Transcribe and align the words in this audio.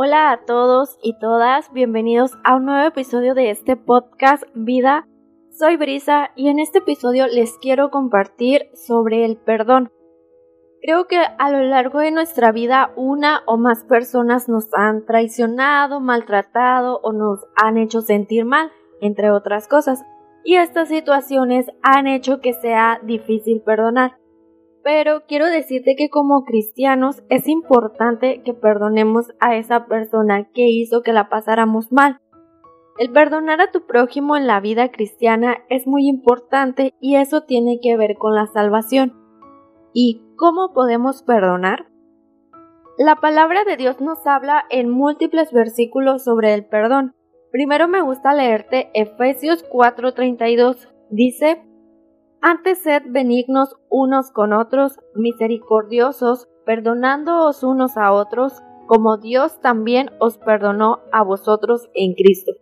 Hola 0.00 0.30
a 0.30 0.44
todos 0.44 0.96
y 1.02 1.18
todas, 1.18 1.72
bienvenidos 1.72 2.38
a 2.44 2.54
un 2.54 2.66
nuevo 2.66 2.86
episodio 2.86 3.34
de 3.34 3.50
este 3.50 3.74
podcast 3.74 4.44
Vida. 4.54 5.08
Soy 5.50 5.76
Brisa 5.76 6.30
y 6.36 6.50
en 6.50 6.60
este 6.60 6.78
episodio 6.78 7.26
les 7.26 7.58
quiero 7.58 7.90
compartir 7.90 8.68
sobre 8.74 9.24
el 9.24 9.38
perdón. 9.38 9.90
Creo 10.82 11.08
que 11.08 11.16
a 11.16 11.50
lo 11.50 11.64
largo 11.64 11.98
de 11.98 12.12
nuestra 12.12 12.52
vida 12.52 12.92
una 12.94 13.42
o 13.46 13.56
más 13.56 13.82
personas 13.82 14.48
nos 14.48 14.68
han 14.72 15.04
traicionado, 15.04 15.98
maltratado 15.98 17.00
o 17.02 17.12
nos 17.12 17.44
han 17.56 17.76
hecho 17.76 18.00
sentir 18.00 18.44
mal, 18.44 18.70
entre 19.00 19.32
otras 19.32 19.66
cosas. 19.66 20.04
Y 20.44 20.58
estas 20.58 20.90
situaciones 20.90 21.72
han 21.82 22.06
hecho 22.06 22.40
que 22.40 22.52
sea 22.52 23.00
difícil 23.02 23.62
perdonar. 23.62 24.16
Pero 24.90 25.24
quiero 25.28 25.44
decirte 25.50 25.96
que 25.96 26.08
como 26.08 26.44
cristianos 26.44 27.22
es 27.28 27.46
importante 27.46 28.40
que 28.42 28.54
perdonemos 28.54 29.26
a 29.38 29.54
esa 29.54 29.84
persona 29.84 30.48
que 30.54 30.70
hizo 30.70 31.02
que 31.02 31.12
la 31.12 31.28
pasáramos 31.28 31.92
mal. 31.92 32.22
El 32.98 33.12
perdonar 33.12 33.60
a 33.60 33.70
tu 33.70 33.84
prójimo 33.84 34.34
en 34.34 34.46
la 34.46 34.60
vida 34.60 34.90
cristiana 34.90 35.58
es 35.68 35.86
muy 35.86 36.08
importante 36.08 36.94
y 37.02 37.16
eso 37.16 37.42
tiene 37.42 37.80
que 37.82 37.98
ver 37.98 38.16
con 38.16 38.34
la 38.34 38.46
salvación. 38.46 39.12
¿Y 39.92 40.22
cómo 40.38 40.72
podemos 40.72 41.22
perdonar? 41.22 41.90
La 42.96 43.16
palabra 43.16 43.64
de 43.64 43.76
Dios 43.76 44.00
nos 44.00 44.26
habla 44.26 44.64
en 44.70 44.88
múltiples 44.88 45.52
versículos 45.52 46.24
sobre 46.24 46.54
el 46.54 46.64
perdón. 46.64 47.12
Primero 47.52 47.88
me 47.88 48.00
gusta 48.00 48.32
leerte 48.32 48.90
Efesios 48.94 49.66
4:32. 49.70 50.88
Dice, 51.10 51.67
antes 52.40 52.78
sed 52.78 53.02
benignos 53.06 53.76
unos 53.90 54.30
con 54.30 54.52
otros, 54.52 55.00
misericordiosos, 55.14 56.48
perdonándoos 56.64 57.62
unos 57.62 57.96
a 57.96 58.12
otros, 58.12 58.62
como 58.86 59.18
Dios 59.18 59.60
también 59.60 60.10
os 60.20 60.38
perdonó 60.38 61.00
a 61.12 61.22
vosotros 61.22 61.88
en 61.94 62.14
Cristo. 62.14 62.52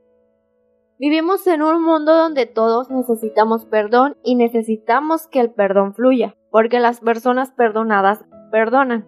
Vivimos 0.99 1.47
en 1.47 1.63
un 1.63 1.83
mundo 1.83 2.17
donde 2.17 2.47
todos 2.47 2.91
necesitamos 2.91 3.67
perdón 3.67 4.17
y 4.25 4.35
necesitamos 4.35 5.29
que 5.29 5.41
el 5.41 5.51
perdón 5.51 5.95
fluya, 5.95 6.35
porque 6.51 6.81
las 6.81 7.01
personas 7.01 7.53
perdonadas 7.53 8.25
perdonan. 8.51 9.07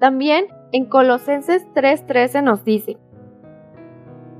También 0.00 0.46
en 0.72 0.86
Colosenses 0.86 1.64
3:13 1.74 2.42
nos 2.42 2.64
dice, 2.64 2.98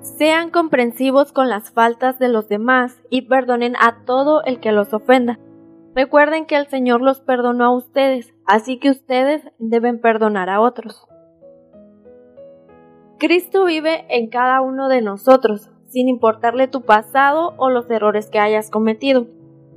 sean 0.00 0.50
comprensivos 0.50 1.32
con 1.32 1.48
las 1.48 1.70
faltas 1.70 2.18
de 2.18 2.28
los 2.28 2.48
demás 2.48 3.00
y 3.10 3.22
perdonen 3.22 3.76
a 3.76 4.04
todo 4.04 4.42
el 4.42 4.58
que 4.58 4.72
los 4.72 4.92
ofenda 4.92 5.38
Recuerden 5.94 6.46
que 6.46 6.56
el 6.56 6.68
Señor 6.68 7.02
los 7.02 7.20
perdonó 7.20 7.64
a 7.64 7.76
ustedes, 7.76 8.32
así 8.46 8.78
que 8.78 8.90
ustedes 8.90 9.42
deben 9.58 10.00
perdonar 10.00 10.48
a 10.48 10.60
otros. 10.60 11.06
Cristo 13.18 13.66
vive 13.66 14.06
en 14.08 14.30
cada 14.30 14.62
uno 14.62 14.88
de 14.88 15.02
nosotros, 15.02 15.70
sin 15.88 16.08
importarle 16.08 16.66
tu 16.66 16.82
pasado 16.82 17.54
o 17.58 17.68
los 17.68 17.88
errores 17.90 18.30
que 18.30 18.38
hayas 18.38 18.70
cometido. 18.70 19.26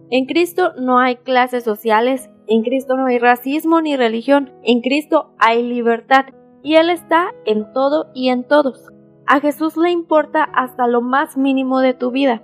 En 0.09 0.25
Cristo 0.25 0.73
no 0.79 0.99
hay 0.99 1.17
clases 1.17 1.65
sociales, 1.65 2.29
en 2.47 2.63
Cristo 2.63 2.95
no 2.95 3.07
hay 3.07 3.19
racismo 3.19 3.81
ni 3.81 3.97
religión, 3.97 4.53
en 4.63 4.81
Cristo 4.81 5.33
hay 5.37 5.63
libertad, 5.63 6.25
y 6.63 6.75
Él 6.75 6.89
está 6.89 7.33
en 7.45 7.73
todo 7.73 8.09
y 8.13 8.29
en 8.29 8.45
todos. 8.45 8.89
A 9.27 9.41
Jesús 9.41 9.75
le 9.75 9.91
importa 9.91 10.43
hasta 10.43 10.87
lo 10.87 11.01
más 11.01 11.35
mínimo 11.35 11.81
de 11.81 11.93
tu 11.93 12.11
vida, 12.11 12.43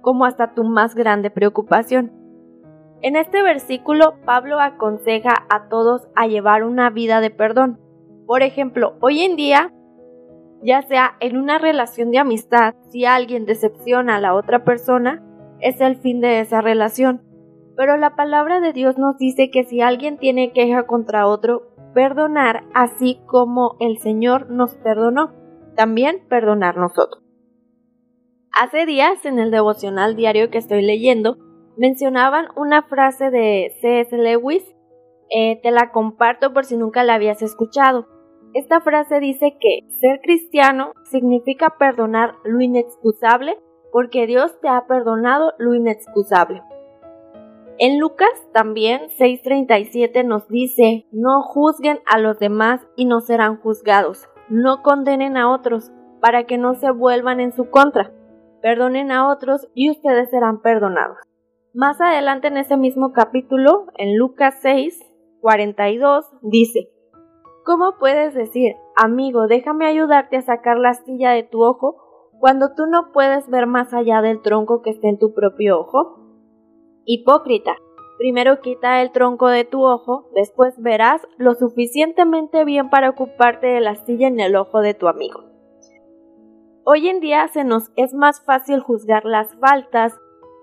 como 0.00 0.24
hasta 0.24 0.54
tu 0.54 0.64
más 0.64 0.94
grande 0.94 1.30
preocupación. 1.30 2.19
En 3.02 3.16
este 3.16 3.42
versículo, 3.42 4.14
Pablo 4.26 4.60
aconseja 4.60 5.46
a 5.48 5.68
todos 5.68 6.08
a 6.14 6.26
llevar 6.26 6.64
una 6.64 6.90
vida 6.90 7.20
de 7.20 7.30
perdón. 7.30 7.80
Por 8.26 8.42
ejemplo, 8.42 8.96
hoy 9.00 9.22
en 9.22 9.36
día, 9.36 9.72
ya 10.62 10.82
sea 10.82 11.16
en 11.20 11.38
una 11.38 11.58
relación 11.58 12.10
de 12.10 12.18
amistad, 12.18 12.74
si 12.90 13.06
alguien 13.06 13.46
decepciona 13.46 14.16
a 14.16 14.20
la 14.20 14.34
otra 14.34 14.64
persona, 14.64 15.24
es 15.60 15.80
el 15.80 15.96
fin 15.96 16.20
de 16.20 16.40
esa 16.40 16.60
relación. 16.60 17.22
Pero 17.74 17.96
la 17.96 18.16
palabra 18.16 18.60
de 18.60 18.74
Dios 18.74 18.98
nos 18.98 19.16
dice 19.16 19.50
que 19.50 19.64
si 19.64 19.80
alguien 19.80 20.18
tiene 20.18 20.52
queja 20.52 20.86
contra 20.86 21.26
otro, 21.26 21.70
perdonar 21.94 22.64
así 22.74 23.20
como 23.26 23.76
el 23.80 23.98
Señor 23.98 24.50
nos 24.50 24.74
perdonó, 24.74 25.32
también 25.74 26.20
perdonar 26.28 26.76
nosotros. 26.76 27.24
Hace 28.52 28.84
días 28.84 29.24
en 29.24 29.38
el 29.38 29.50
devocional 29.50 30.16
diario 30.16 30.50
que 30.50 30.58
estoy 30.58 30.82
leyendo, 30.82 31.38
mencionaban 31.76 32.48
una 32.56 32.82
frase 32.82 33.30
de 33.30 33.74
C.S. 33.80 34.16
Lewis, 34.16 34.64
eh, 35.30 35.60
te 35.62 35.70
la 35.70 35.92
comparto 35.92 36.52
por 36.52 36.64
si 36.64 36.76
nunca 36.76 37.04
la 37.04 37.14
habías 37.14 37.42
escuchado. 37.42 38.06
Esta 38.52 38.80
frase 38.80 39.20
dice 39.20 39.56
que 39.60 39.86
ser 40.00 40.20
cristiano 40.20 40.92
significa 41.04 41.76
perdonar 41.78 42.34
lo 42.44 42.60
inexcusable 42.60 43.58
porque 43.92 44.26
Dios 44.26 44.58
te 44.60 44.68
ha 44.68 44.86
perdonado 44.86 45.52
lo 45.58 45.74
inexcusable. 45.74 46.62
En 47.78 47.98
Lucas 47.98 48.28
también 48.52 49.08
6:37 49.18 50.24
nos 50.24 50.48
dice, 50.48 51.06
no 51.12 51.42
juzguen 51.42 52.00
a 52.06 52.18
los 52.18 52.38
demás 52.38 52.86
y 52.96 53.06
no 53.06 53.20
serán 53.20 53.56
juzgados, 53.56 54.28
no 54.48 54.82
condenen 54.82 55.36
a 55.36 55.50
otros 55.50 55.92
para 56.20 56.44
que 56.44 56.58
no 56.58 56.74
se 56.74 56.90
vuelvan 56.90 57.40
en 57.40 57.52
su 57.52 57.70
contra, 57.70 58.12
perdonen 58.60 59.10
a 59.12 59.28
otros 59.28 59.68
y 59.74 59.90
ustedes 59.90 60.28
serán 60.28 60.60
perdonados. 60.60 61.16
Más 61.72 62.00
adelante 62.00 62.48
en 62.48 62.56
ese 62.56 62.76
mismo 62.76 63.12
capítulo, 63.12 63.86
en 63.96 64.18
Lucas 64.18 64.56
6, 64.60 64.98
42, 65.40 66.24
dice, 66.42 66.90
¿Cómo 67.64 67.94
puedes 68.00 68.34
decir, 68.34 68.74
amigo, 68.96 69.46
déjame 69.46 69.86
ayudarte 69.86 70.36
a 70.36 70.42
sacar 70.42 70.78
la 70.78 70.90
astilla 70.90 71.30
de 71.30 71.44
tu 71.44 71.62
ojo 71.62 72.28
cuando 72.40 72.74
tú 72.74 72.86
no 72.86 73.12
puedes 73.12 73.48
ver 73.48 73.68
más 73.68 73.94
allá 73.94 74.20
del 74.20 74.42
tronco 74.42 74.82
que 74.82 74.90
está 74.90 75.06
en 75.06 75.20
tu 75.20 75.32
propio 75.32 75.78
ojo? 75.78 76.18
Hipócrita, 77.04 77.76
primero 78.18 78.60
quita 78.60 79.00
el 79.00 79.12
tronco 79.12 79.46
de 79.46 79.64
tu 79.64 79.84
ojo, 79.84 80.28
después 80.34 80.74
verás 80.82 81.22
lo 81.38 81.54
suficientemente 81.54 82.64
bien 82.64 82.90
para 82.90 83.10
ocuparte 83.10 83.68
de 83.68 83.80
la 83.80 83.92
astilla 83.92 84.26
en 84.26 84.40
el 84.40 84.56
ojo 84.56 84.80
de 84.80 84.94
tu 84.94 85.06
amigo. 85.06 85.44
Hoy 86.84 87.08
en 87.08 87.20
día 87.20 87.46
se 87.46 87.62
nos 87.62 87.92
es 87.94 88.12
más 88.12 88.44
fácil 88.44 88.80
juzgar 88.80 89.24
las 89.24 89.54
faltas 89.60 90.18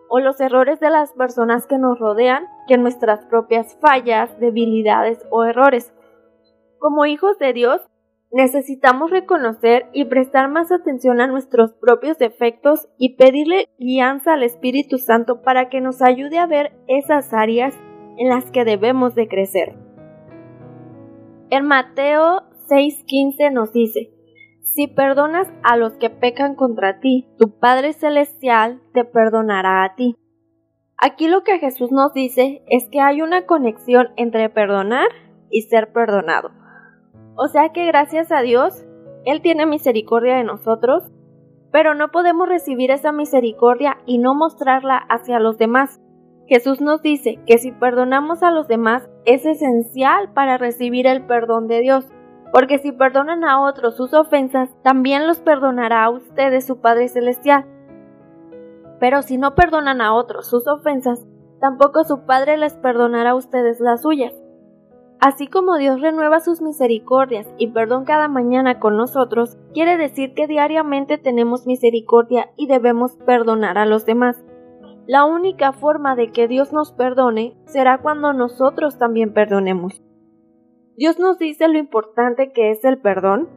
o 0.09 0.19
los 0.19 0.40
errores 0.40 0.79
de 0.79 0.90
las 0.90 1.13
personas 1.13 1.68
que 1.68 1.78
nos 1.78 2.00
rodean 2.00 2.45
que 2.68 2.78
nuestras 2.78 3.25
propias 3.25 3.78
fallas, 3.81 4.40
debilidades 4.40 5.25
o 5.29 5.44
errores. 5.44 5.94
Como 6.79 7.06
hijos 7.06 7.38
de 7.40 7.53
Dios, 7.53 7.81
necesitamos 8.31 9.09
reconocer 9.09 9.88
y 9.94 10.06
prestar 10.06 10.50
más 10.50 10.72
atención 10.72 11.22
a 11.22 11.28
nuestros 11.28 11.73
propios 11.73 12.18
defectos 12.18 12.88
y 12.97 13.16
pedirle 13.16 13.69
guianza 13.79 14.34
al 14.34 14.44
Espíritu 14.44 14.97
Santo 14.97 15.41
para 15.41 15.69
que 15.69 15.81
nos 15.81 16.01
ayude 16.01 16.38
a 16.38 16.45
ver 16.45 16.74
esas 16.88 17.34
áreas 17.34 17.74
en 18.18 18.29
las 18.29 18.51
que 18.51 18.66
debemos 18.66 19.16
de 19.16 19.28
crecer. 19.28 19.75
En 21.50 21.66
Mateo 21.66 22.44
6:15 22.68 23.51
nos 23.51 23.72
dice, 23.72 24.12
si 24.73 24.88
perdonas 24.88 25.47
a 25.63 25.78
los 25.78 25.94
que 25.94 26.09
pecan 26.09 26.55
contra 26.55 27.00
ti, 27.00 27.28
tu 27.38 27.57
Padre 27.57 27.94
Celestial 27.94 28.81
te 28.94 29.05
perdonará 29.05 29.83
a 29.83 29.95
ti. 29.95 30.16
Aquí 30.97 31.28
lo 31.28 31.44
que 31.44 31.59
Jesús 31.59 31.91
nos 31.91 32.13
dice 32.13 32.63
es 32.67 32.88
que 32.91 33.00
hay 33.00 33.22
una 33.22 33.45
conexión 33.45 34.09
entre 34.17 34.50
perdonar 34.50 35.07
y 35.50 35.63
ser 35.63 35.94
perdonado. 35.94 36.51
O 37.35 37.47
sea 37.47 37.69
que 37.69 37.85
gracias 37.85 38.31
a 38.31 38.41
Dios, 38.41 38.85
Él 39.25 39.41
tiene 39.41 39.66
misericordia 39.66 40.35
de 40.35 40.44
nosotros, 40.44 41.11
pero 41.72 41.95
no 41.95 42.09
podemos 42.09 42.47
recibir 42.47 42.91
esa 42.91 43.11
misericordia 43.11 43.97
y 44.06 44.17
no 44.17 44.35
mostrarla 44.35 44.97
hacia 44.97 45.39
los 45.39 45.57
demás. 45.57 46.01
Jesús 46.47 46.81
nos 46.81 47.01
dice 47.01 47.39
que 47.45 47.57
si 47.57 47.72
perdonamos 47.72 48.44
a 48.44 48.51
los 48.51 48.67
demás 48.67 49.09
es 49.25 49.45
esencial 49.45 50.33
para 50.33 50.57
recibir 50.57 51.07
el 51.07 51.25
perdón 51.25 51.67
de 51.67 51.81
Dios 51.81 52.07
porque 52.51 52.79
si 52.79 52.91
perdonan 52.91 53.44
a 53.44 53.61
otros 53.61 53.95
sus 53.95 54.13
ofensas, 54.13 54.69
también 54.83 55.27
los 55.27 55.39
perdonará 55.39 56.05
a 56.05 56.09
ustedes 56.09 56.65
su 56.65 56.79
Padre 56.79 57.07
Celestial. 57.07 57.65
Pero 58.99 59.21
si 59.21 59.38
no 59.38 59.55
perdonan 59.55 60.01
a 60.01 60.13
otros 60.13 60.47
sus 60.47 60.67
ofensas, 60.67 61.25
tampoco 61.59 62.03
su 62.03 62.25
Padre 62.25 62.57
les 62.57 62.73
perdonará 62.75 63.31
a 63.31 63.35
ustedes 63.35 63.79
las 63.79 64.01
suyas. 64.01 64.33
Así 65.19 65.47
como 65.47 65.77
Dios 65.77 65.99
renueva 65.99 66.39
sus 66.39 66.61
misericordias 66.61 67.47
y 67.57 67.67
perdón 67.67 68.05
cada 68.05 68.27
mañana 68.27 68.79
con 68.79 68.97
nosotros, 68.97 69.57
quiere 69.73 69.97
decir 69.97 70.35
que 70.35 70.45
diariamente 70.45 71.17
tenemos 71.17 71.65
misericordia 71.65 72.51
y 72.55 72.67
debemos 72.67 73.15
perdonar 73.25 73.79
a 73.79 73.88
los 73.88 74.05
demás. 74.05 74.43
La 75.07 75.25
única 75.25 75.71
forma 75.73 76.15
de 76.15 76.31
que 76.31 76.47
Dios 76.47 76.71
nos 76.71 76.91
perdone 76.91 77.57
será 77.65 77.97
cuando 78.00 78.33
nosotros 78.33 78.97
también 79.00 79.33
perdonemos. 79.33 80.03
Dios 80.97 81.19
nos 81.19 81.38
dice 81.38 81.67
lo 81.67 81.77
importante 81.77 82.51
que 82.51 82.71
es 82.71 82.83
el 82.83 82.99
perdón, 82.99 83.47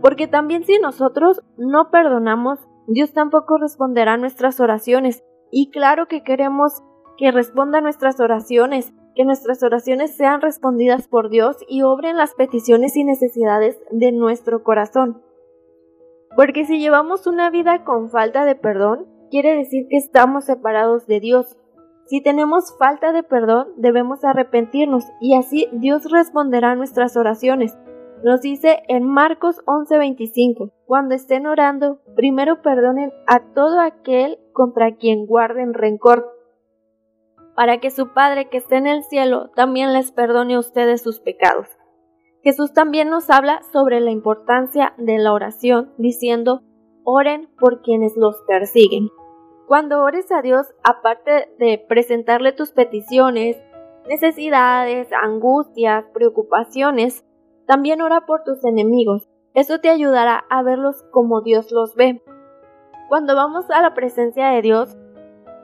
porque 0.00 0.26
también 0.26 0.64
si 0.64 0.80
nosotros 0.80 1.40
no 1.56 1.92
perdonamos, 1.92 2.58
Dios 2.88 3.12
tampoco 3.12 3.56
responderá 3.56 4.14
a 4.14 4.16
nuestras 4.16 4.58
oraciones. 4.58 5.22
Y 5.52 5.70
claro 5.70 6.08
que 6.08 6.24
queremos 6.24 6.82
que 7.16 7.30
responda 7.30 7.78
a 7.78 7.82
nuestras 7.82 8.18
oraciones, 8.18 8.92
que 9.14 9.24
nuestras 9.24 9.62
oraciones 9.62 10.16
sean 10.16 10.40
respondidas 10.40 11.06
por 11.06 11.30
Dios 11.30 11.56
y 11.68 11.82
obren 11.82 12.16
las 12.16 12.34
peticiones 12.34 12.96
y 12.96 13.04
necesidades 13.04 13.78
de 13.92 14.10
nuestro 14.10 14.64
corazón. 14.64 15.22
Porque 16.34 16.64
si 16.64 16.80
llevamos 16.80 17.28
una 17.28 17.50
vida 17.50 17.84
con 17.84 18.10
falta 18.10 18.44
de 18.44 18.56
perdón, 18.56 19.06
quiere 19.30 19.54
decir 19.54 19.86
que 19.88 19.98
estamos 19.98 20.46
separados 20.46 21.06
de 21.06 21.20
Dios. 21.20 21.56
Si 22.06 22.22
tenemos 22.22 22.76
falta 22.78 23.12
de 23.12 23.22
perdón, 23.22 23.68
debemos 23.76 24.24
arrepentirnos 24.24 25.04
y 25.20 25.36
así 25.36 25.68
Dios 25.72 26.10
responderá 26.10 26.74
nuestras 26.74 27.16
oraciones. 27.16 27.78
Nos 28.22 28.40
dice 28.40 28.82
en 28.88 29.04
Marcos 29.04 29.60
11:25, 29.66 30.72
cuando 30.86 31.14
estén 31.14 31.46
orando, 31.46 32.00
primero 32.14 32.62
perdonen 32.62 33.12
a 33.26 33.40
todo 33.52 33.80
aquel 33.80 34.38
contra 34.52 34.94
quien 34.94 35.26
guarden 35.26 35.74
rencor, 35.74 36.30
para 37.56 37.78
que 37.78 37.90
su 37.90 38.12
Padre 38.12 38.48
que 38.48 38.58
esté 38.58 38.76
en 38.76 38.86
el 38.86 39.02
cielo 39.04 39.50
también 39.56 39.92
les 39.92 40.12
perdone 40.12 40.54
a 40.54 40.60
ustedes 40.60 41.02
sus 41.02 41.20
pecados. 41.20 41.68
Jesús 42.42 42.72
también 42.72 43.08
nos 43.08 43.30
habla 43.30 43.62
sobre 43.72 44.00
la 44.00 44.10
importancia 44.10 44.94
de 44.98 45.18
la 45.18 45.32
oración, 45.32 45.92
diciendo, 45.96 46.62
oren 47.04 47.48
por 47.58 47.82
quienes 47.82 48.16
los 48.16 48.36
persiguen. 48.46 49.08
Cuando 49.72 50.02
ores 50.02 50.30
a 50.30 50.42
Dios, 50.42 50.66
aparte 50.84 51.48
de 51.58 51.82
presentarle 51.88 52.52
tus 52.52 52.72
peticiones, 52.72 53.56
necesidades, 54.06 55.08
angustias, 55.14 56.04
preocupaciones, 56.12 57.24
también 57.66 58.02
ora 58.02 58.26
por 58.26 58.44
tus 58.44 58.62
enemigos. 58.66 59.30
Eso 59.54 59.80
te 59.80 59.88
ayudará 59.88 60.44
a 60.50 60.62
verlos 60.62 61.02
como 61.10 61.40
Dios 61.40 61.72
los 61.72 61.94
ve. 61.94 62.22
Cuando 63.08 63.34
vamos 63.34 63.70
a 63.70 63.80
la 63.80 63.94
presencia 63.94 64.48
de 64.48 64.60
Dios, 64.60 64.94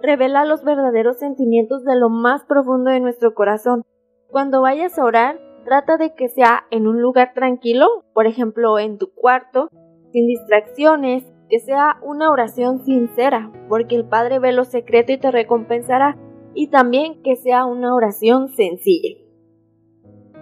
revela 0.01 0.47
los 0.47 0.65
verdaderos 0.65 1.19
sentimientos 1.19 1.85
de 1.85 1.97
lo 1.97 2.09
más 2.09 2.47
profundo 2.47 2.91
de 2.91 3.01
nuestro 3.01 3.35
corazón. 3.35 3.83
Cuando 4.31 4.63
vayas 4.63 4.99
a 4.99 5.05
orar, 5.05 5.39
trata 5.67 5.99
de 5.99 6.15
que 6.15 6.29
sea 6.29 6.65
en 6.71 6.87
un 6.87 7.03
lugar 7.03 7.35
tranquilo, 7.35 8.07
por 8.15 8.27
ejemplo 8.27 8.79
en 8.79 8.97
tu 8.97 9.13
cuarto, 9.13 9.69
sin 10.13 10.27
distracciones, 10.27 11.31
que 11.49 11.61
sea 11.61 11.99
una 12.03 12.31
oración 12.31 12.85
sincera, 12.85 13.51
porque 13.69 13.97
el 13.97 14.05
Padre 14.05 14.39
ve 14.39 14.53
lo 14.53 14.65
secreto 14.65 15.13
y 15.13 15.19
te 15.19 15.31
recompensará, 15.31 16.17
y 16.55 16.69
también 16.69 17.23
que 17.23 17.37
sea 17.37 17.65
una 17.65 17.95
oración 17.95 18.49
sencilla. 18.49 19.17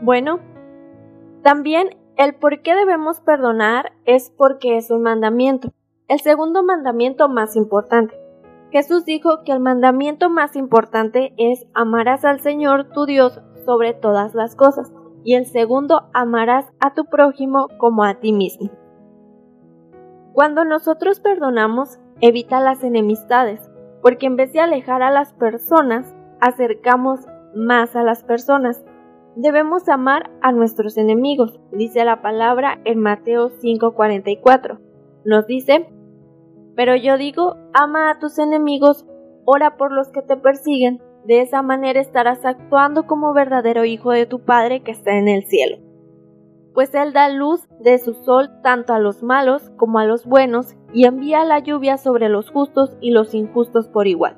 Bueno, 0.03 0.41
también 1.43 1.97
el 2.17 2.35
por 2.35 2.62
qué 2.62 2.75
debemos 2.75 3.20
perdonar 3.20 3.93
es 4.05 4.32
porque 4.37 4.76
es 4.76 4.91
un 4.91 5.03
mandamiento. 5.03 5.73
El 6.08 6.20
segundo 6.20 6.62
mandamiento 6.62 7.29
más 7.29 7.56
importante. 7.56 8.14
Jesús 8.70 9.05
dijo 9.05 9.43
que 9.44 9.53
el 9.53 9.61
mandamiento 9.61 10.29
más 10.31 10.56
importante 10.56 11.35
es 11.37 11.67
amarás 11.75 12.25
al 12.25 12.41
Señor 12.41 12.91
tu 12.91 13.06
Dios 13.06 13.41
sobre 13.64 13.94
todas 13.94 14.35
las 14.35 14.55
cosas 14.56 14.93
y 15.25 15.35
el 15.35 15.47
segundo 15.47 16.08
amarás 16.12 16.67
a 16.81 16.94
tu 16.94 17.05
prójimo 17.05 17.69
como 17.79 18.05
a 18.05 18.14
ti 18.20 18.32
mismo. 18.32 18.70
Cuando 20.37 20.65
nosotros 20.65 21.19
perdonamos, 21.19 21.99
evita 22.21 22.61
las 22.61 22.85
enemistades, 22.85 23.61
porque 24.03 24.27
en 24.27 24.37
vez 24.37 24.53
de 24.53 24.61
alejar 24.61 25.03
a 25.03 25.11
las 25.11 25.33
personas, 25.33 26.15
acercamos 26.41 27.27
más 27.56 27.97
a 27.97 28.05
las 28.05 28.23
personas 28.23 28.85
Debemos 29.38 29.87
amar 29.91 30.31
a 30.41 30.50
nuestros 30.50 30.97
enemigos, 30.97 31.61
dice 31.71 32.06
la 32.06 32.23
palabra 32.23 32.81
en 32.87 33.00
Mateo 33.00 33.50
5:44. 33.50 34.79
Nos 35.27 35.47
dice, 35.47 35.91
pero 36.75 36.97
yo 36.97 37.19
digo, 37.19 37.55
ama 37.75 38.09
a 38.09 38.19
tus 38.19 38.39
enemigos, 38.39 39.05
ora 39.44 39.77
por 39.77 39.93
los 39.93 40.09
que 40.09 40.23
te 40.23 40.39
persiguen, 40.39 41.03
de 41.27 41.43
esa 41.43 41.61
manera 41.61 42.00
estarás 42.00 42.47
actuando 42.47 43.06
como 43.06 43.35
verdadero 43.35 43.85
hijo 43.85 44.11
de 44.11 44.25
tu 44.25 44.41
Padre 44.41 44.81
que 44.81 44.93
está 44.93 45.19
en 45.19 45.29
el 45.29 45.44
cielo. 45.44 45.86
Pues 46.76 46.94
Él 46.94 47.14
da 47.14 47.31
luz 47.31 47.67
de 47.81 47.96
su 47.96 48.12
sol 48.12 48.50
tanto 48.62 48.93
a 48.93 48.99
los 48.99 49.23
malos 49.23 49.70
como 49.78 49.99
a 49.99 50.05
los 50.05 50.26
buenos, 50.26 50.76
y 50.93 51.06
envía 51.06 51.43
la 51.46 51.58
lluvia 51.61 51.96
sobre 51.96 52.28
los 52.28 52.50
justos 52.50 52.99
y 53.00 53.12
los 53.12 53.32
injustos 53.32 53.88
por 53.88 54.06
igual. 54.06 54.37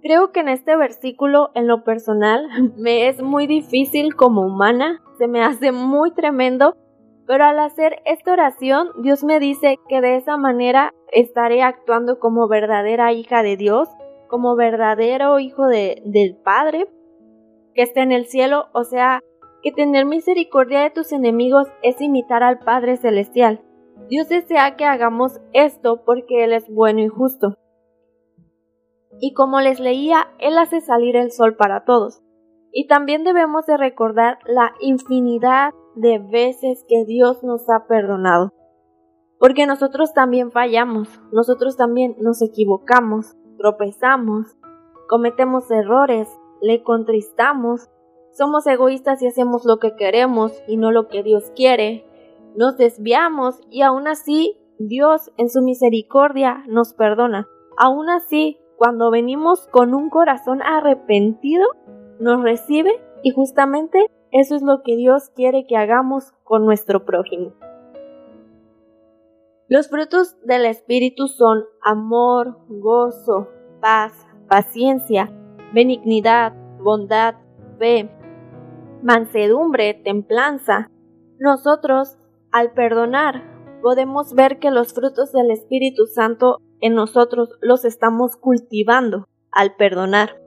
Creo 0.00 0.32
que 0.32 0.40
en 0.40 0.48
este 0.48 0.74
versículo, 0.74 1.50
en 1.54 1.66
lo 1.66 1.84
personal, 1.84 2.48
me 2.78 3.08
es 3.08 3.22
muy 3.22 3.46
difícil 3.46 4.16
como 4.16 4.40
humana, 4.40 5.02
se 5.18 5.28
me 5.28 5.42
hace 5.42 5.70
muy 5.70 6.12
tremendo, 6.12 6.78
pero 7.26 7.44
al 7.44 7.58
hacer 7.58 8.00
esta 8.06 8.32
oración, 8.32 8.88
Dios 9.02 9.22
me 9.22 9.38
dice 9.38 9.78
que 9.86 10.00
de 10.00 10.16
esa 10.16 10.38
manera 10.38 10.94
estaré 11.12 11.62
actuando 11.62 12.20
como 12.20 12.48
verdadera 12.48 13.12
hija 13.12 13.42
de 13.42 13.58
Dios, 13.58 13.90
como 14.28 14.56
verdadero 14.56 15.38
hijo 15.40 15.66
de, 15.66 16.00
del 16.06 16.38
Padre 16.42 16.86
que 17.74 17.82
está 17.82 18.02
en 18.02 18.12
el 18.12 18.26
cielo, 18.26 18.68
o 18.72 18.84
sea, 18.84 19.20
que 19.64 19.72
tener 19.72 20.06
misericordia 20.06 20.82
de 20.82 20.90
tus 20.90 21.10
enemigos 21.10 21.66
es 21.82 22.00
imitar 22.00 22.44
al 22.44 22.60
Padre 22.60 22.96
Celestial. 22.96 23.60
Dios 24.08 24.28
desea 24.28 24.76
que 24.76 24.84
hagamos 24.84 25.40
esto 25.52 26.04
porque 26.04 26.44
Él 26.44 26.52
es 26.52 26.68
bueno 26.68 27.00
y 27.00 27.08
justo 27.08 27.56
y 29.20 29.32
como 29.32 29.60
les 29.60 29.80
leía, 29.80 30.28
Él 30.38 30.58
hace 30.58 30.80
salir 30.80 31.16
el 31.16 31.30
sol 31.30 31.56
para 31.56 31.84
todos. 31.84 32.20
Y 32.72 32.86
también 32.88 33.24
debemos 33.24 33.66
de 33.66 33.76
recordar 33.76 34.38
la 34.46 34.74
infinidad 34.80 35.72
de 35.94 36.18
veces 36.18 36.84
que 36.88 37.04
Dios 37.06 37.42
nos 37.44 37.68
ha 37.70 37.86
perdonado. 37.86 38.52
Porque 39.38 39.66
nosotros 39.66 40.12
también 40.12 40.50
fallamos, 40.50 41.08
nosotros 41.32 41.76
también 41.76 42.16
nos 42.18 42.42
equivocamos, 42.42 43.36
tropezamos, 43.58 44.56
cometemos 45.08 45.70
errores, 45.70 46.28
le 46.60 46.82
contristamos, 46.82 47.88
somos 48.36 48.66
egoístas 48.66 49.22
y 49.22 49.26
hacemos 49.26 49.64
lo 49.64 49.78
que 49.78 49.94
queremos 49.96 50.52
y 50.66 50.76
no 50.76 50.92
lo 50.92 51.08
que 51.08 51.22
Dios 51.22 51.52
quiere, 51.54 52.04
nos 52.56 52.76
desviamos 52.76 53.60
y 53.70 53.82
aún 53.82 54.06
así 54.08 54.58
Dios 54.78 55.32
en 55.36 55.48
su 55.48 55.62
misericordia 55.62 56.64
nos 56.68 56.94
perdona. 56.94 57.48
Aún 57.76 58.08
así 58.08 58.58
cuando 58.76 59.10
venimos 59.10 59.66
con 59.68 59.94
un 59.94 60.10
corazón 60.10 60.60
arrepentido, 60.62 61.64
nos 62.18 62.42
recibe 62.42 62.90
y 63.22 63.30
justamente 63.30 64.06
eso 64.30 64.56
es 64.56 64.62
lo 64.62 64.82
que 64.82 64.96
Dios 64.96 65.30
quiere 65.34 65.66
que 65.66 65.76
hagamos 65.76 66.32
con 66.42 66.64
nuestro 66.64 67.04
prójimo. 67.04 67.52
Los 69.68 69.88
frutos 69.88 70.36
del 70.44 70.66
Espíritu 70.66 71.28
son 71.28 71.64
amor, 71.82 72.58
gozo, 72.68 73.48
paz, 73.80 74.12
paciencia, 74.48 75.32
benignidad, 75.72 76.52
bondad, 76.80 77.36
fe, 77.78 78.10
mansedumbre, 79.04 79.94
templanza. 79.94 80.90
Nosotros, 81.38 82.16
al 82.50 82.72
perdonar, 82.72 83.42
podemos 83.82 84.32
ver 84.32 84.58
que 84.58 84.70
los 84.70 84.94
frutos 84.94 85.30
del 85.30 85.50
Espíritu 85.50 86.06
Santo 86.06 86.62
en 86.80 86.94
nosotros 86.94 87.50
los 87.60 87.84
estamos 87.84 88.36
cultivando 88.36 89.28
al 89.52 89.76
perdonar. 89.76 90.40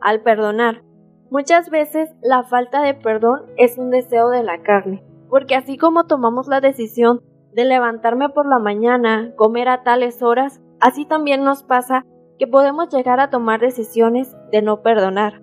Al 0.00 0.22
perdonar. 0.22 0.82
Muchas 1.30 1.70
veces 1.70 2.10
la 2.20 2.42
falta 2.42 2.82
de 2.82 2.94
perdón 2.94 3.42
es 3.56 3.78
un 3.78 3.90
deseo 3.90 4.28
de 4.28 4.42
la 4.42 4.62
carne, 4.62 5.04
porque 5.30 5.54
así 5.54 5.78
como 5.78 6.06
tomamos 6.06 6.48
la 6.48 6.60
decisión 6.60 7.22
de 7.52 7.64
levantarme 7.64 8.28
por 8.28 8.46
la 8.46 8.58
mañana, 8.58 9.32
comer 9.36 9.68
a 9.68 9.84
tales 9.84 10.20
horas, 10.20 10.60
así 10.80 11.06
también 11.06 11.44
nos 11.44 11.62
pasa 11.62 12.04
que 12.38 12.48
podemos 12.48 12.88
llegar 12.88 13.20
a 13.20 13.30
tomar 13.30 13.60
decisiones 13.60 14.34
de 14.50 14.62
no 14.62 14.82
perdonar. 14.82 15.41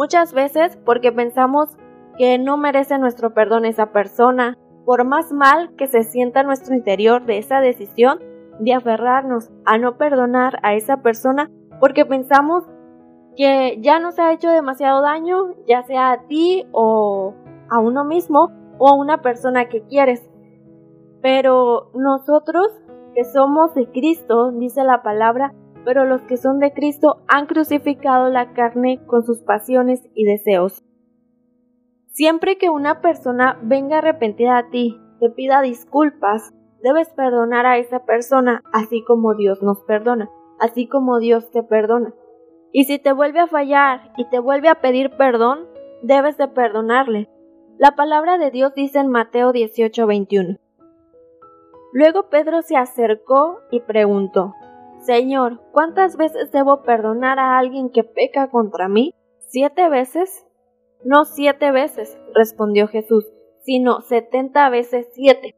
Muchas 0.00 0.32
veces 0.32 0.78
porque 0.86 1.12
pensamos 1.12 1.76
que 2.16 2.38
no 2.38 2.56
merece 2.56 2.98
nuestro 2.98 3.34
perdón 3.34 3.66
esa 3.66 3.92
persona, 3.92 4.56
por 4.86 5.04
más 5.04 5.30
mal 5.30 5.76
que 5.76 5.88
se 5.88 6.04
sienta 6.04 6.42
nuestro 6.42 6.74
interior 6.74 7.26
de 7.26 7.36
esa 7.36 7.60
decisión, 7.60 8.18
de 8.60 8.72
aferrarnos 8.72 9.50
a 9.66 9.76
no 9.76 9.98
perdonar 9.98 10.58
a 10.62 10.72
esa 10.72 11.02
persona 11.02 11.50
porque 11.80 12.06
pensamos 12.06 12.64
que 13.36 13.76
ya 13.82 13.98
nos 13.98 14.18
ha 14.18 14.32
hecho 14.32 14.48
demasiado 14.48 15.02
daño, 15.02 15.54
ya 15.68 15.82
sea 15.82 16.12
a 16.12 16.26
ti 16.26 16.64
o 16.72 17.34
a 17.68 17.78
uno 17.78 18.02
mismo 18.02 18.48
o 18.78 18.88
a 18.88 18.96
una 18.96 19.20
persona 19.20 19.68
que 19.68 19.82
quieres. 19.82 20.26
Pero 21.20 21.90
nosotros 21.92 22.68
que 23.14 23.24
somos 23.24 23.74
de 23.74 23.84
Cristo, 23.90 24.50
dice 24.50 24.82
la 24.82 25.02
palabra, 25.02 25.52
pero 25.84 26.04
los 26.04 26.22
que 26.22 26.36
son 26.36 26.58
de 26.58 26.72
Cristo 26.72 27.22
han 27.28 27.46
crucificado 27.46 28.28
la 28.28 28.52
carne 28.52 29.00
con 29.06 29.24
sus 29.24 29.40
pasiones 29.40 30.02
y 30.14 30.24
deseos. 30.24 30.84
Siempre 32.08 32.58
que 32.58 32.70
una 32.70 33.00
persona 33.00 33.58
venga 33.62 33.98
arrepentida 33.98 34.58
a 34.58 34.70
ti, 34.70 34.98
te 35.20 35.30
pida 35.30 35.62
disculpas, 35.62 36.52
Debes 36.82 37.10
perdonar 37.10 37.66
a 37.66 37.76
esa 37.76 38.06
persona 38.06 38.62
así 38.72 39.04
como 39.04 39.34
Dios 39.34 39.62
nos 39.62 39.82
perdona, 39.82 40.30
así 40.58 40.88
como 40.88 41.18
Dios 41.18 41.50
te 41.50 41.62
perdona. 41.62 42.14
Y 42.72 42.84
si 42.84 42.98
te 42.98 43.12
vuelve 43.12 43.40
a 43.40 43.46
fallar 43.46 44.12
y 44.16 44.24
te 44.30 44.38
vuelve 44.38 44.68
a 44.68 44.80
pedir 44.80 45.10
perdón, 45.16 45.66
debes 46.02 46.38
de 46.38 46.48
perdonarle. 46.48 47.28
La 47.76 47.96
palabra 47.96 48.38
de 48.38 48.50
Dios 48.50 48.74
dice 48.74 48.98
en 48.98 49.08
Mateo 49.08 49.52
18:21. 49.52 50.58
Luego 51.92 52.30
Pedro 52.30 52.62
se 52.62 52.76
acercó 52.76 53.58
y 53.70 53.80
preguntó, 53.80 54.54
Señor, 55.00 55.62
¿cuántas 55.72 56.16
veces 56.18 56.52
debo 56.52 56.82
perdonar 56.82 57.38
a 57.38 57.58
alguien 57.58 57.90
que 57.90 58.04
peca 58.04 58.50
contra 58.50 58.86
mí? 58.88 59.14
¿Siete 59.38 59.88
veces? 59.88 60.46
No 61.04 61.24
siete 61.24 61.72
veces, 61.72 62.18
respondió 62.34 62.86
Jesús, 62.86 63.24
sino 63.62 64.02
setenta 64.02 64.68
veces 64.68 65.08
siete. 65.14 65.54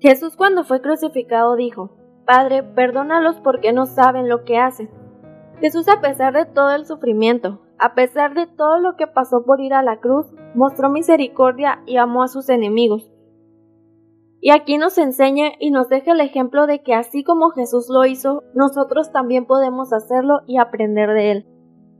Jesús 0.00 0.36
cuando 0.36 0.64
fue 0.64 0.80
crucificado 0.80 1.56
dijo, 1.56 1.90
Padre, 2.24 2.62
perdónalos 2.62 3.36
porque 3.40 3.74
no 3.74 3.84
saben 3.84 4.30
lo 4.30 4.44
que 4.44 4.56
hacen. 4.56 4.88
Jesús 5.60 5.86
a 5.88 6.00
pesar 6.00 6.32
de 6.32 6.46
todo 6.46 6.70
el 6.74 6.86
sufrimiento, 6.86 7.60
a 7.78 7.94
pesar 7.94 8.32
de 8.32 8.46
todo 8.46 8.78
lo 8.78 8.96
que 8.96 9.06
pasó 9.06 9.44
por 9.44 9.60
ir 9.60 9.74
a 9.74 9.82
la 9.82 10.00
cruz, 10.00 10.26
mostró 10.54 10.88
misericordia 10.88 11.82
y 11.84 11.98
amó 11.98 12.22
a 12.22 12.28
sus 12.28 12.48
enemigos. 12.48 13.11
Y 14.44 14.50
aquí 14.50 14.76
nos 14.76 14.98
enseña 14.98 15.52
y 15.60 15.70
nos 15.70 15.88
deja 15.88 16.10
el 16.10 16.20
ejemplo 16.20 16.66
de 16.66 16.82
que 16.82 16.94
así 16.94 17.22
como 17.22 17.50
Jesús 17.50 17.86
lo 17.88 18.04
hizo, 18.04 18.42
nosotros 18.54 19.12
también 19.12 19.46
podemos 19.46 19.92
hacerlo 19.92 20.40
y 20.48 20.58
aprender 20.58 21.10
de 21.10 21.30
él. 21.30 21.46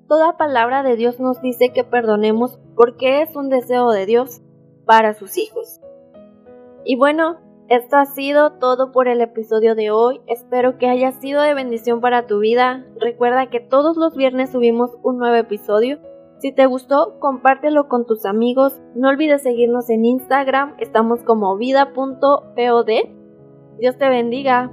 Toda 0.09 0.37
palabra 0.37 0.83
de 0.83 0.97
Dios 0.97 1.21
nos 1.21 1.41
dice 1.41 1.73
que 1.73 1.85
perdonemos 1.85 2.59
porque 2.75 3.23
es 3.23 3.37
un 3.37 3.49
deseo 3.49 3.93
de 3.93 4.07
Dios 4.07 4.43
para 4.85 5.15
sus 5.15 5.39
hijos. 5.39 5.81
Y 6.85 6.97
bueno, 6.97 7.37
esto 7.69 7.95
ha 7.95 8.07
sido 8.07 8.55
todo 8.55 8.91
por 8.91 9.07
el 9.07 9.21
episodio 9.21 9.77
de 9.77 9.93
hoy. 9.93 10.21
Espero 10.27 10.79
que 10.79 10.89
haya 10.89 11.13
sido 11.13 11.43
de 11.43 11.55
bendición 11.55 12.01
para 12.01 12.27
tu 12.27 12.41
vida. 12.41 12.85
Recuerda 12.99 13.51
que 13.51 13.61
todos 13.61 13.97
los 13.97 14.17
viernes 14.17 14.51
subimos 14.51 14.91
un 15.05 15.17
nuevo 15.19 15.37
episodio 15.37 16.01
si 16.43 16.51
te 16.51 16.67
gustó, 16.67 17.21
compártelo 17.21 17.87
con 17.87 18.05
tus 18.05 18.27
amigos. 18.27 18.83
No 18.97 19.11
olvides 19.11 19.45
seguirnos 19.45 19.89
en 19.91 20.05
Instagram. 20.05 20.75
Estamos 20.79 21.23
como 21.23 21.57
vida.pod. 21.57 22.91
Dios 23.79 23.97
te 23.97 24.09
bendiga. 24.09 24.73